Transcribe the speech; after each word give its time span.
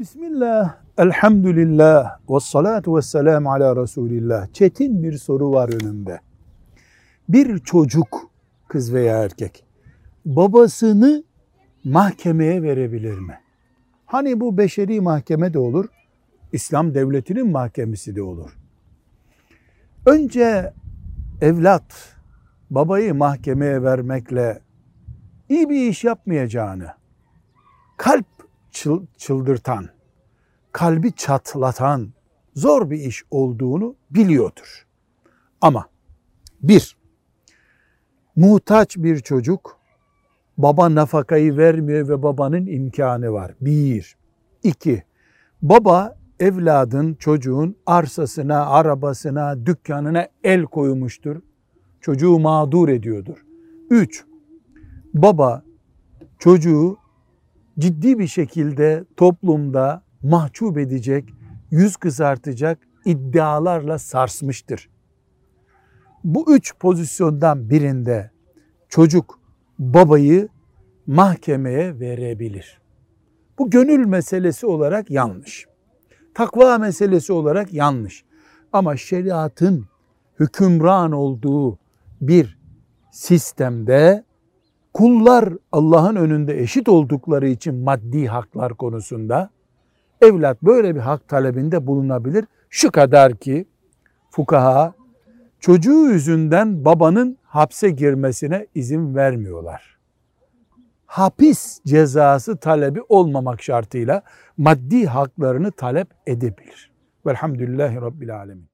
Bismillah, 0.00 0.76
elhamdülillah, 0.98 2.18
ve 2.30 2.40
salatu 2.40 2.96
ve 2.96 3.02
selamu 3.02 3.52
ala 3.52 3.82
Resulillah. 3.82 4.52
Çetin 4.52 5.02
bir 5.02 5.12
soru 5.12 5.52
var 5.52 5.82
önümde. 5.82 6.20
Bir 7.28 7.58
çocuk, 7.58 8.30
kız 8.68 8.94
veya 8.94 9.22
erkek, 9.24 9.64
babasını 10.26 11.24
mahkemeye 11.84 12.62
verebilir 12.62 13.18
mi? 13.18 13.40
Hani 14.06 14.40
bu 14.40 14.58
beşeri 14.58 15.00
mahkeme 15.00 15.54
de 15.54 15.58
olur, 15.58 15.86
İslam 16.52 16.94
devletinin 16.94 17.50
mahkemesi 17.50 18.16
de 18.16 18.22
olur. 18.22 18.56
Önce 20.06 20.72
evlat 21.40 22.16
babayı 22.70 23.14
mahkemeye 23.14 23.82
vermekle 23.82 24.60
iyi 25.48 25.68
bir 25.68 25.88
iş 25.88 26.04
yapmayacağını, 26.04 26.88
kalp 27.96 28.39
çıldırtan, 29.18 29.88
kalbi 30.72 31.12
çatlatan 31.12 32.12
zor 32.54 32.90
bir 32.90 32.98
iş 32.98 33.22
olduğunu 33.30 33.94
biliyordur. 34.10 34.86
Ama 35.60 35.86
bir, 36.62 36.96
muhtaç 38.36 38.96
bir 38.96 39.18
çocuk 39.18 39.80
baba 40.58 40.94
nafakayı 40.94 41.56
vermiyor 41.56 42.08
ve 42.08 42.22
babanın 42.22 42.66
imkanı 42.66 43.32
var. 43.32 43.54
Bir. 43.60 44.16
iki, 44.62 45.02
baba 45.62 46.16
evladın, 46.40 47.14
çocuğun 47.14 47.76
arsasına, 47.86 48.66
arabasına, 48.66 49.66
dükkanına 49.66 50.28
el 50.44 50.62
koymuştur. 50.62 51.36
Çocuğu 52.00 52.38
mağdur 52.38 52.88
ediyordur. 52.88 53.44
Üç, 53.90 54.24
baba 55.14 55.62
çocuğu 56.38 56.98
ciddi 57.80 58.18
bir 58.18 58.26
şekilde 58.26 59.04
toplumda 59.16 60.02
mahcup 60.22 60.78
edecek, 60.78 61.34
yüz 61.70 61.96
kızartacak 61.96 62.78
iddialarla 63.04 63.98
sarsmıştır. 63.98 64.90
Bu 66.24 66.54
üç 66.54 66.74
pozisyondan 66.78 67.70
birinde 67.70 68.30
çocuk 68.88 69.38
babayı 69.78 70.48
mahkemeye 71.06 72.00
verebilir. 72.00 72.80
Bu 73.58 73.70
gönül 73.70 74.06
meselesi 74.06 74.66
olarak 74.66 75.10
yanlış. 75.10 75.66
Takva 76.34 76.78
meselesi 76.78 77.32
olarak 77.32 77.72
yanlış. 77.72 78.24
Ama 78.72 78.96
şeriatın 78.96 79.86
hükümran 80.40 81.12
olduğu 81.12 81.78
bir 82.20 82.58
sistemde 83.10 84.24
kullar 84.94 85.48
Allah'ın 85.72 86.16
önünde 86.16 86.60
eşit 86.60 86.88
oldukları 86.88 87.48
için 87.48 87.74
maddi 87.74 88.26
haklar 88.26 88.74
konusunda 88.74 89.50
evlat 90.20 90.62
böyle 90.62 90.94
bir 90.94 91.00
hak 91.00 91.28
talebinde 91.28 91.86
bulunabilir. 91.86 92.44
Şu 92.70 92.90
kadar 92.90 93.36
ki 93.36 93.66
fukaha 94.30 94.94
çocuğu 95.60 96.10
yüzünden 96.12 96.84
babanın 96.84 97.38
hapse 97.42 97.90
girmesine 97.90 98.66
izin 98.74 99.14
vermiyorlar. 99.14 99.98
Hapis 101.06 101.80
cezası 101.86 102.56
talebi 102.56 103.00
olmamak 103.08 103.62
şartıyla 103.62 104.22
maddi 104.56 105.06
haklarını 105.06 105.72
talep 105.72 106.08
edebilir. 106.26 106.90
Velhamdülillahi 107.26 107.96
Rabbil 107.96 108.36
Alemin. 108.36 108.69